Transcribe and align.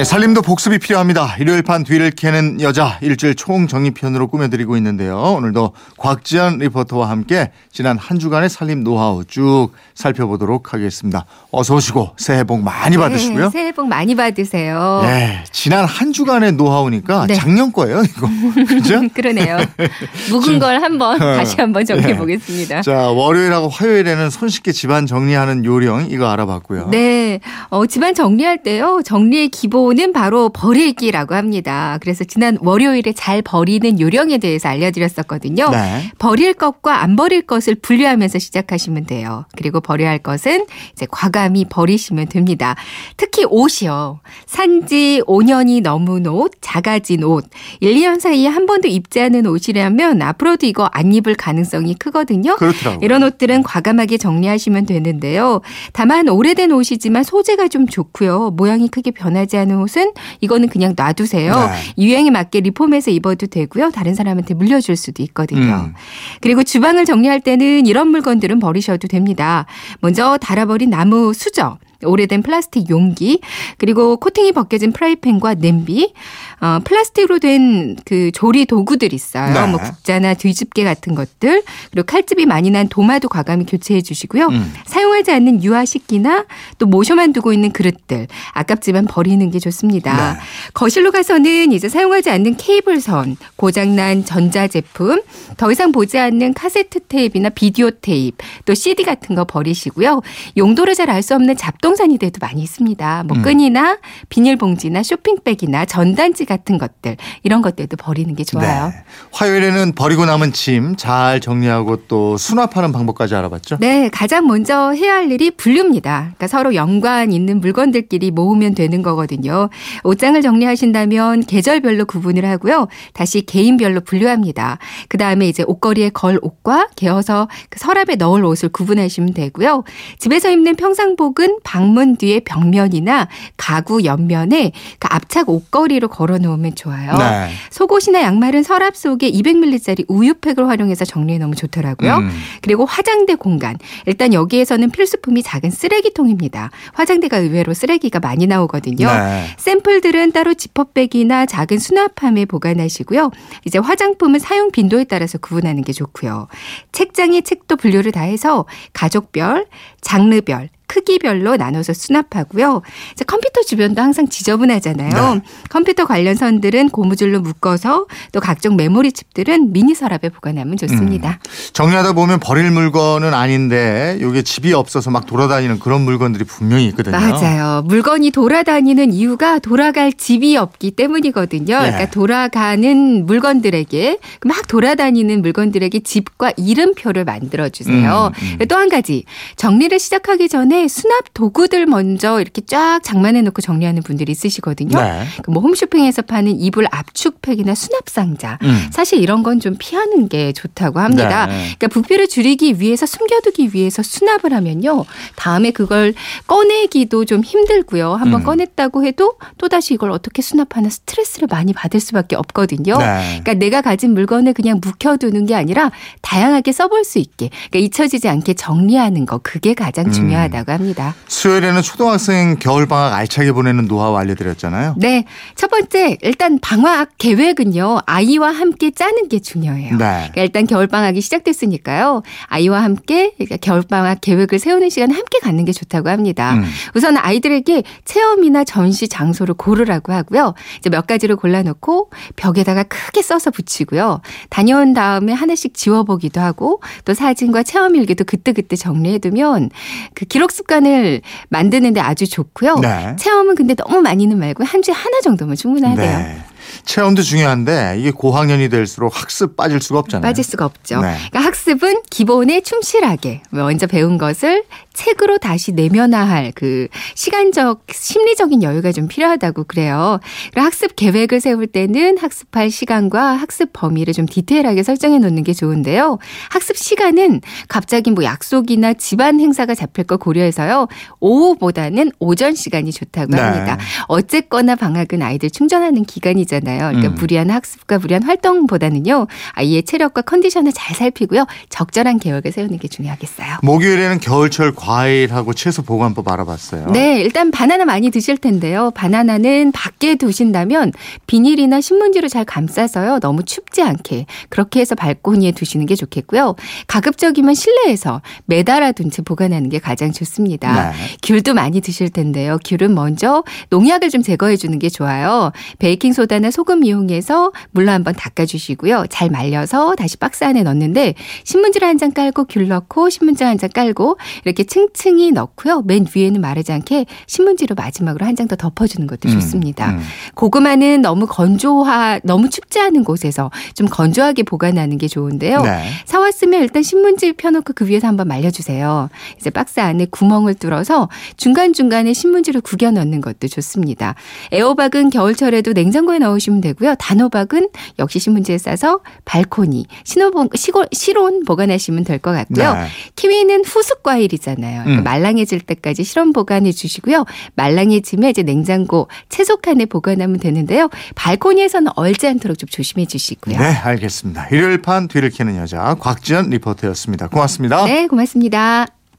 네, 0.00 0.04
살림도 0.04 0.40
복습이 0.40 0.78
필요합니다. 0.78 1.36
일요일 1.40 1.60
판 1.60 1.84
뒤를 1.84 2.10
캐는 2.10 2.62
여자 2.62 2.96
일주일 3.02 3.34
총정리편으로 3.34 4.28
꾸며드리고 4.28 4.78
있는데요. 4.78 5.18
오늘도 5.18 5.74
곽지연 5.98 6.56
리포터와 6.56 7.10
함께 7.10 7.50
지난 7.70 7.98
한 7.98 8.18
주간의 8.18 8.48
살림 8.48 8.82
노하우 8.82 9.26
쭉 9.26 9.72
살펴보도록 9.94 10.72
하겠습니다. 10.72 11.26
어서 11.50 11.74
오시고 11.74 12.12
새해 12.16 12.44
복 12.44 12.62
많이 12.62 12.96
받으시고요. 12.96 13.44
네, 13.44 13.50
새해 13.50 13.72
복 13.72 13.88
많이 13.88 14.14
받으세요. 14.14 15.00
네, 15.02 15.44
지난 15.52 15.84
한 15.84 16.14
주간의 16.14 16.52
노하우니까 16.52 17.26
네. 17.26 17.34
작년 17.34 17.70
거예요, 17.70 18.00
이거. 18.02 18.26
그죠? 18.66 19.02
그러네요. 19.12 19.58
묵은 20.30 20.60
걸 20.60 20.82
한번 20.82 21.18
다시 21.18 21.56
한번 21.58 21.84
정리해 21.84 22.12
네. 22.12 22.16
보겠습니다. 22.16 22.80
자, 22.80 23.10
월요일하고 23.10 23.68
화요일에는 23.68 24.30
손쉽게 24.30 24.72
집안 24.72 25.04
정리하는 25.04 25.66
요령 25.66 26.06
이거 26.10 26.26
알아봤고요. 26.30 26.88
네, 26.88 27.40
어, 27.68 27.84
집안 27.84 28.14
정리할 28.14 28.62
때요. 28.62 29.02
정리의 29.04 29.50
기본 29.50 29.89
은 29.98 30.12
바로 30.12 30.50
버리기라고 30.50 31.34
합니다. 31.34 31.98
그래서 32.00 32.24
지난 32.24 32.56
월요일에 32.60 33.12
잘 33.12 33.42
버리는 33.42 33.98
요령에 33.98 34.38
대해서 34.38 34.68
알려드렸었거든요. 34.68 35.68
네. 35.70 36.10
버릴 36.18 36.54
것과 36.54 37.02
안 37.02 37.16
버릴 37.16 37.42
것을 37.42 37.74
분류하면서 37.74 38.38
시작하시면 38.38 39.06
돼요. 39.06 39.46
그리고 39.56 39.80
버려야 39.80 40.10
할 40.10 40.18
것은 40.18 40.66
이제 40.92 41.06
과감히 41.10 41.64
버리시면 41.64 42.28
됩니다. 42.28 42.76
특히 43.16 43.44
옷이요. 43.44 44.20
산지 44.46 45.22
5년이 45.26 45.82
넘은 45.82 46.26
옷, 46.26 46.52
작아진 46.60 47.24
옷, 47.24 47.48
1, 47.80 47.94
2년 47.94 48.20
사이에 48.20 48.48
한 48.48 48.66
번도 48.66 48.88
입지 48.88 49.20
않은 49.20 49.46
옷이라면 49.46 50.22
앞으로도 50.22 50.66
이거 50.66 50.88
안 50.92 51.12
입을 51.12 51.34
가능성이 51.34 51.94
크거든요. 51.94 52.56
그렇더라고요. 52.56 53.00
이런 53.02 53.22
옷들은 53.22 53.62
과감하게 53.62 54.18
정리하시면 54.18 54.86
되는데요. 54.86 55.60
다만 55.92 56.28
오래된 56.28 56.72
옷이지만 56.72 57.24
소재가 57.24 57.68
좀 57.68 57.86
좋고요. 57.86 58.50
모양이 58.50 58.88
크게 58.88 59.10
변하지 59.10 59.56
않은 59.56 59.79
옷은 59.80 60.12
이거는 60.40 60.68
그냥 60.68 60.94
놔두세요. 60.96 61.54
네. 61.54 62.02
유행에 62.02 62.30
맞게 62.30 62.60
리폼해서 62.60 63.10
입어도 63.10 63.46
되고요. 63.46 63.90
다른 63.90 64.14
사람한테 64.14 64.54
물려줄 64.54 64.96
수도 64.96 65.22
있거든요. 65.24 65.86
음. 65.88 65.94
그리고 66.40 66.62
주방을 66.62 67.04
정리할 67.04 67.40
때는 67.40 67.86
이런 67.86 68.08
물건들은 68.08 68.60
버리셔도 68.60 69.08
됩니다. 69.08 69.66
먼저 70.00 70.38
달아버린 70.38 70.90
나무 70.90 71.32
수저. 71.34 71.78
오래된 72.02 72.42
플라스틱 72.42 72.88
용기, 72.88 73.40
그리고 73.76 74.16
코팅이 74.16 74.52
벗겨진 74.52 74.90
프라이팬과 74.92 75.56
냄비, 75.56 76.14
어, 76.62 76.78
플라스틱으로 76.82 77.38
된 77.38 77.96
그 78.06 78.30
조리 78.32 78.64
도구들 78.64 79.12
있어요. 79.12 79.52
네. 79.52 79.66
뭐 79.66 79.78
국자나 79.78 80.32
뒤집개 80.32 80.82
같은 80.82 81.14
것들, 81.14 81.62
그리고 81.90 82.06
칼집이 82.06 82.46
많이 82.46 82.70
난 82.70 82.88
도마도 82.88 83.28
과감히 83.28 83.66
교체해 83.66 84.00
주시고요. 84.00 84.46
음. 84.46 84.72
사용하지 85.20 85.30
않는 85.32 85.62
유화 85.62 85.84
식기나 85.84 86.46
또 86.78 86.86
모셔만 86.86 87.32
두고 87.32 87.52
있는 87.52 87.70
그릇들, 87.70 88.26
아깝지만 88.52 89.06
버리는 89.06 89.50
게 89.50 89.58
좋습니다. 89.58 90.34
네. 90.34 90.40
거실로 90.72 91.10
가서는 91.12 91.72
이제 91.72 91.88
사용하지 91.88 92.30
않는 92.30 92.56
케이블선, 92.56 93.36
고장난 93.56 94.24
전자제품, 94.24 95.22
더 95.56 95.70
이상 95.70 95.92
보지 95.92 96.18
않는 96.18 96.54
카세트 96.54 97.00
테이프나 97.08 97.50
비디오 97.50 97.90
테이프, 97.90 98.36
또 98.64 98.74
CD 98.74 99.04
같은 99.04 99.34
거 99.34 99.44
버리시고요. 99.44 100.22
용도를 100.56 100.94
잘 100.94 101.10
알 101.10 101.22
수 101.22 101.34
없는 101.34 101.56
잡동사니들도 101.56 102.38
많이 102.40 102.62
있습니다. 102.62 103.24
뭐 103.26 103.36
음. 103.36 103.42
끈이나 103.42 103.98
비닐봉지나 104.28 105.02
쇼핑백이나 105.02 105.84
전단지 105.84 106.44
같은 106.44 106.78
것들, 106.78 107.16
이런 107.42 107.62
것들도 107.62 107.96
버리는 107.96 108.32
게 108.34 108.44
좋아요. 108.44 108.88
네. 108.88 108.94
화요일에는 109.32 109.92
버리고 109.94 110.24
남은 110.24 110.52
짐 110.52 110.94
잘 110.96 111.40
정리하고 111.40 112.06
또 112.08 112.36
수납하는 112.36 112.92
방법까지 112.92 113.34
알아봤죠? 113.34 113.78
네, 113.80 114.08
가장 114.10 114.46
먼저 114.46 114.92
해야 114.92 115.09
할 115.10 115.30
일이 115.30 115.50
분류입니다. 115.50 116.20
그러니까 116.20 116.46
서로 116.46 116.74
연관 116.74 117.32
있는 117.32 117.60
물건들끼리 117.60 118.30
모으면 118.30 118.74
되는 118.74 119.02
거거든요. 119.02 119.68
옷장을 120.04 120.40
정리하신다면 120.40 121.44
계절별로 121.46 122.06
구분을 122.06 122.44
하고요. 122.44 122.88
다시 123.12 123.42
개인별로 123.42 124.00
분류합니다. 124.00 124.78
그 125.08 125.18
다음에 125.18 125.48
이제 125.48 125.64
옷걸이에 125.66 126.10
걸 126.10 126.38
옷과 126.42 126.88
개어서 126.96 127.48
그 127.68 127.78
서랍에 127.78 128.16
넣을 128.16 128.44
옷을 128.44 128.68
구분하시면 128.70 129.34
되고요. 129.34 129.84
집에서 130.18 130.50
입는 130.50 130.76
평상복은 130.76 131.60
방문 131.64 132.16
뒤에 132.16 132.40
벽면이나 132.40 133.28
가구 133.56 134.04
옆면에 134.04 134.72
그 134.98 135.08
앞착 135.10 135.48
옷걸이로 135.48 136.08
걸어 136.08 136.38
놓으면 136.38 136.74
좋아요. 136.74 137.16
네. 137.16 137.50
속옷이나 137.70 138.22
양말은 138.22 138.62
서랍 138.62 138.96
속에 138.96 139.30
200ml짜리 139.30 140.04
우유팩을 140.08 140.68
활용해서 140.68 141.04
정리해 141.04 141.38
놓으면 141.38 141.56
좋더라고요. 141.56 142.16
음. 142.16 142.30
그리고 142.62 142.84
화장대 142.84 143.34
공간. 143.34 143.76
일단 144.06 144.32
여기에서는 144.32 144.89
필수품이 144.90 145.42
작은 145.42 145.70
쓰레기통입니다. 145.70 146.70
화장대가 146.92 147.38
의외로 147.38 147.74
쓰레기가 147.74 148.20
많이 148.20 148.46
나오거든요. 148.46 149.06
네. 149.06 149.46
샘플들은 149.58 150.32
따로 150.32 150.54
지퍼백이나 150.54 151.46
작은 151.46 151.78
수납함에 151.78 152.46
보관하시고요. 152.46 153.30
이제 153.64 153.78
화장품은 153.78 154.38
사용 154.38 154.70
빈도에 154.70 155.04
따라서 155.04 155.38
구분하는 155.38 155.82
게 155.82 155.92
좋고요. 155.92 156.48
책장의 156.92 157.42
책도 157.42 157.76
분류를 157.76 158.12
다 158.12 158.22
해서 158.22 158.66
가족별, 158.92 159.66
장르별, 160.00 160.68
크기별로 160.90 161.56
나눠서 161.56 161.92
수납하고요. 161.92 162.82
이제 163.12 163.24
컴퓨터 163.24 163.62
주변도 163.62 164.02
항상 164.02 164.28
지저분하잖아요. 164.28 165.34
네. 165.34 165.40
컴퓨터 165.68 166.04
관련 166.04 166.34
선들은 166.34 166.88
고무줄로 166.90 167.40
묶어서 167.40 168.06
또 168.32 168.40
각종 168.40 168.74
메모리 168.74 169.12
칩들은 169.12 169.72
미니 169.72 169.94
서랍에 169.94 170.30
보관하면 170.34 170.76
좋습니다. 170.76 171.38
정리하다 171.72 172.14
보면 172.14 172.40
버릴 172.40 172.72
물건은 172.72 173.34
아닌데 173.34 174.18
이게 174.20 174.42
집이 174.42 174.72
없어서 174.72 175.12
막 175.12 175.26
돌아다니는 175.26 175.78
그런 175.78 176.00
물건들이 176.00 176.44
분명히 176.44 176.86
있거든요. 176.88 177.16
맞아요. 177.16 177.82
물건이 177.82 178.32
돌아다니는 178.32 179.12
이유가 179.12 179.60
돌아갈 179.60 180.12
집이 180.12 180.56
없기 180.56 180.90
때문이거든요. 180.92 181.66
그러니까 181.66 181.98
네. 181.98 182.10
돌아가는 182.10 183.26
물건들에게 183.26 184.18
막 184.44 184.66
돌아다니는 184.66 185.40
물건들에게 185.42 186.00
집과 186.00 186.52
이름표를 186.56 187.24
만들어 187.24 187.68
주세요. 187.68 188.32
음, 188.42 188.56
음. 188.60 188.66
또한 188.66 188.88
가지 188.88 189.24
정리를 189.54 189.96
시작하기 190.00 190.48
전에 190.48 190.79
수납 190.88 191.32
도구들 191.32 191.86
먼저 191.86 192.40
이렇게 192.40 192.60
쫙 192.62 193.00
장만해 193.02 193.42
놓고 193.42 193.62
정리하는 193.62 194.02
분들이 194.02 194.32
있으시거든요. 194.32 195.00
네. 195.00 195.24
그뭐 195.42 195.60
홈쇼핑에서 195.62 196.22
파는 196.22 196.58
이불 196.58 196.86
압축팩이나 196.90 197.74
수납 197.74 198.08
상자. 198.08 198.58
음. 198.62 198.88
사실 198.90 199.20
이런 199.20 199.42
건 199.44 199.60
좀 199.60 199.76
피하는 199.78 200.28
게 200.28 200.52
좋다고 200.52 201.00
합니다. 201.00 201.46
네. 201.46 201.52
그러니까 201.78 201.88
부피를 201.88 202.28
줄이기 202.28 202.80
위해서 202.80 203.06
숨겨두기 203.06 203.70
위해서 203.74 204.02
수납을 204.02 204.52
하면요. 204.52 205.04
다음에 205.36 205.70
그걸 205.70 206.14
꺼내기도 206.46 207.24
좀 207.24 207.42
힘들고요. 207.42 208.14
한번 208.14 208.40
음. 208.40 208.44
꺼냈다고 208.46 209.04
해도 209.04 209.34
또다시 209.58 209.94
이걸 209.94 210.10
어떻게 210.10 210.42
수납하나 210.42 210.88
스트레스를 210.88 211.46
많이 211.50 211.72
받을 211.72 212.00
수밖에 212.00 212.36
없거든요. 212.36 212.96
네. 212.98 213.40
그러니까 213.42 213.54
내가 213.54 213.82
가진 213.82 214.14
물건을 214.14 214.54
그냥 214.54 214.80
묵혀두는 214.82 215.46
게 215.46 215.54
아니라 215.54 215.90
다양하게 216.22 216.72
써볼 216.72 217.04
수 217.04 217.18
있게 217.18 217.50
그러니까 217.70 217.78
잊혀지지 217.78 218.28
않게 218.28 218.54
정리하는 218.54 219.26
거 219.26 219.38
그게 219.38 219.74
가장 219.74 220.06
음. 220.06 220.12
중요하다고 220.12 220.69
합니다. 220.72 221.14
수요일에는 221.28 221.82
초등학생 221.82 222.56
겨울방학 222.58 223.12
알차게 223.12 223.52
보내는 223.52 223.86
노하우 223.86 224.16
알려드렸잖아요. 224.16 224.94
네. 224.96 225.24
첫 225.54 225.70
번째, 225.70 226.18
일단 226.22 226.58
방학 226.60 227.10
계획은요, 227.18 228.00
아이와 228.06 228.52
함께 228.52 228.90
짜는 228.90 229.28
게 229.28 229.40
중요해요. 229.40 229.96
네. 229.96 230.28
그러니까 230.32 230.42
일단 230.42 230.66
겨울방학이 230.66 231.20
시작됐으니까요, 231.20 232.22
아이와 232.46 232.82
함께 232.82 233.32
그러니까 233.36 233.56
겨울방학 233.56 234.20
계획을 234.20 234.58
세우는 234.58 234.90
시간 234.90 235.10
함께 235.10 235.38
갖는 235.40 235.64
게 235.64 235.72
좋다고 235.72 236.08
합니다. 236.08 236.54
음. 236.54 236.64
우선 236.94 237.16
아이들에게 237.16 237.82
체험이나 238.04 238.64
전시 238.64 239.08
장소를 239.08 239.54
고르라고 239.54 240.12
하고요. 240.12 240.54
이제 240.78 240.90
몇 240.90 241.06
가지를 241.06 241.36
골라놓고 241.36 242.10
벽에다가 242.36 242.82
크게 242.84 243.22
써서 243.22 243.50
붙이고요. 243.50 244.20
다녀온 244.48 244.94
다음에 244.94 245.32
하나씩 245.32 245.74
지워보기도 245.74 246.40
하고 246.40 246.82
또 247.04 247.14
사진과 247.14 247.62
체험 247.62 247.96
일기도 247.96 248.24
그때그때 248.24 248.76
정리해두면 248.76 249.70
그 250.14 250.24
기록 250.24 250.49
습관을 250.50 251.22
만드는데 251.48 252.00
아주 252.00 252.28
좋고요. 252.28 252.76
네. 252.76 253.16
체험은 253.18 253.54
근데 253.54 253.74
너무 253.74 254.00
많이는 254.00 254.38
말고 254.38 254.64
한 254.64 254.82
주에 254.82 254.94
하나 254.94 255.20
정도면 255.20 255.56
충분하대요. 255.56 256.18
네. 256.18 256.38
체험도 256.84 257.22
중요한데 257.22 257.96
이게 257.98 258.10
고학년이 258.10 258.68
될수록 258.68 259.20
학습 259.20 259.56
빠질 259.56 259.80
수가 259.80 259.98
없잖아요. 260.00 260.22
빠질 260.22 260.44
수가 260.44 260.64
없죠. 260.64 261.00
네. 261.00 261.16
그러니까 261.30 261.40
학습은 261.40 262.02
기본에 262.10 262.60
충실하게 262.60 263.42
먼저 263.50 263.86
배운 263.86 264.18
것을 264.18 264.64
책으로 264.94 265.38
다시 265.38 265.72
내면화할 265.72 266.52
그 266.54 266.88
시간적 267.14 267.84
심리적인 267.90 268.62
여유가 268.62 268.92
좀 268.92 269.08
필요하다고 269.08 269.64
그래요. 269.64 270.20
학습 270.54 270.94
계획을 270.96 271.40
세울 271.40 271.66
때는 271.66 272.18
학습할 272.18 272.70
시간과 272.70 273.32
학습 273.32 273.72
범위를 273.72 274.12
좀 274.12 274.26
디테일하게 274.26 274.82
설정해 274.82 275.18
놓는 275.18 275.42
게 275.44 275.52
좋은데요. 275.52 276.18
학습 276.50 276.76
시간은 276.76 277.40
갑자기 277.68 278.10
뭐 278.10 278.24
약속이나 278.24 278.94
집안 278.94 279.40
행사가 279.40 279.74
잡힐 279.74 280.04
걸 280.04 280.18
고려해서요. 280.18 280.88
오후보다는 281.20 282.12
오전 282.18 282.54
시간이 282.54 282.92
좋다고 282.92 283.34
네. 283.34 283.40
합니다. 283.40 283.78
어쨌거나 284.08 284.76
방학은 284.76 285.22
아이들 285.22 285.50
충전하는 285.50 286.04
기간이 286.04 286.46
잖아요. 286.50 286.70
계절이잖아요. 286.70 286.78
그러니까 286.78 287.08
음. 287.08 287.14
무리한 287.14 287.50
학습과 287.50 287.98
무리한 287.98 288.22
활동보다는요. 288.24 289.28
아이의 289.52 289.84
체력과 289.84 290.22
컨디션을 290.22 290.72
잘 290.74 290.96
살피고요. 290.96 291.46
적절한 291.68 292.18
계획을 292.18 292.50
세우는 292.50 292.78
게 292.78 292.88
중요하겠어요. 292.88 293.58
목요일에는 293.62 294.18
겨울철 294.18 294.74
과일하고 294.74 295.54
채소 295.54 295.82
보관법 295.82 296.28
알아봤어요. 296.28 296.88
네, 296.88 297.20
일단 297.20 297.50
바나나 297.50 297.84
많이 297.84 298.10
드실 298.10 298.36
텐데요. 298.36 298.90
바나나는 298.94 299.72
밖에 299.72 300.16
두신다면 300.16 300.92
비닐이나 301.26 301.80
신문지로 301.80 302.28
잘 302.28 302.44
감싸서요. 302.44 303.20
너무 303.20 303.44
춥지 303.44 303.82
않게 303.82 304.26
그렇게 304.48 304.80
해서 304.80 304.94
발코니에 304.94 305.52
두시는 305.52 305.86
게 305.86 305.94
좋겠고요. 305.94 306.56
가급적이면 306.86 307.54
실내에서 307.54 308.20
매달아 308.46 308.92
둔 308.92 309.10
채 309.10 309.22
보관하는 309.22 309.68
게 309.70 309.80
가장 309.80 310.12
좋습니다. 310.12 310.92
네. 310.92 310.96
귤도 311.24 311.54
많이 311.54 311.80
드실 311.80 312.10
텐데요. 312.10 312.58
귤은 312.64 312.94
먼저 312.94 313.42
농약을 313.70 314.08
좀 314.10 314.22
제거해 314.22 314.56
주는 314.56 314.78
게 314.78 314.88
좋아요. 314.88 315.50
베이킹 315.80 316.12
소다 316.12 316.38
나 316.40 316.50
소금 316.50 316.84
이용해서 316.84 317.52
물로 317.72 317.90
한번 317.92 318.14
닦아 318.14 318.46
주시고요. 318.46 319.04
잘 319.10 319.30
말려서 319.30 319.94
다시 319.96 320.16
박스 320.16 320.44
안에 320.44 320.62
넣는데 320.62 321.14
신문지를 321.44 321.86
한 321.86 321.98
장 321.98 322.12
깔고 322.12 322.44
귤 322.44 322.66
넣고 322.68 323.10
신문지 323.10 323.44
한 323.44 323.58
장 323.58 323.68
깔고 323.70 324.16
이렇게 324.44 324.64
층층이 324.64 325.32
넣고요. 325.32 325.82
맨 325.82 326.06
위에는 326.14 326.40
마르지 326.40 326.72
않게 326.72 327.04
신문지로 327.26 327.74
마지막으로 327.74 328.24
한 328.26 328.34
장 328.36 328.48
더 328.48 328.56
덮어 328.56 328.86
주는 328.86 329.06
것도 329.06 329.28
음, 329.28 329.32
좋습니다. 329.34 329.90
음. 329.90 330.00
고구마는 330.34 331.02
너무 331.02 331.26
건조하 331.26 332.20
너무 332.24 332.48
춥지 332.48 332.80
않은 332.80 333.04
곳에서 333.04 333.50
좀 333.74 333.86
건조하게 333.86 334.44
보관하는 334.44 334.96
게 334.98 335.08
좋은데요. 335.08 335.60
네. 335.62 335.84
사왔으면 336.06 336.62
일단 336.62 336.82
신문지 336.82 337.34
펴놓고 337.34 337.74
그 337.74 337.86
위에서 337.86 338.06
한번 338.08 338.28
말려주세요. 338.28 339.10
이제 339.38 339.50
박스 339.50 339.78
안에 339.80 340.06
구멍을 340.10 340.54
뚫어서 340.54 341.08
중간 341.36 341.72
중간에 341.74 342.12
신문지를 342.14 342.60
구겨 342.62 342.90
넣는 342.90 343.20
것도 343.20 343.46
좋습니다. 343.48 344.14
애호박은 344.52 345.10
겨울철에도 345.10 345.72
냉장고에 345.74 346.18
넣으시면 346.30 346.60
되고요. 346.60 346.94
단호박은 346.98 347.68
역시 347.98 348.18
신문지에 348.18 348.58
싸서 348.58 349.00
발코니, 349.24 349.86
신호봉, 350.04 350.50
시골, 350.54 350.86
실온 350.92 351.44
보관하시면 351.44 352.04
될 352.04 352.20
것 352.20 352.32
같고요. 352.32 352.74
네. 352.74 352.86
키위는 353.16 353.64
후숙 353.64 354.02
과일이잖아요. 354.02 354.82
그러니까 354.82 355.02
음. 355.02 355.04
말랑해질 355.04 355.60
때까지 355.60 356.04
실온 356.04 356.32
보관해 356.32 356.70
주시고요. 356.72 357.24
말랑해지면 357.54 358.30
이제 358.30 358.42
냉장고 358.42 359.08
채소칸에 359.30 359.86
보관하면 359.86 360.38
되는데요. 360.38 360.88
발코니에서는 361.14 361.92
얼지 361.96 362.26
않도록 362.28 362.58
좀 362.58 362.68
조심해 362.68 363.06
주시고요. 363.06 363.58
네, 363.58 363.64
알겠습니다. 363.64 364.48
일요일 364.52 364.82
판 364.82 365.08
뒤를 365.08 365.30
캐는 365.30 365.56
여자 365.56 365.94
곽지연 365.98 366.50
리포터였습니다. 366.50 367.28
고맙습니다. 367.28 367.84
네, 367.86 368.06
고맙습니다. 368.06 368.99